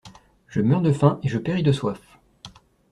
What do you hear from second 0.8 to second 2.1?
de faim et je péris de soif!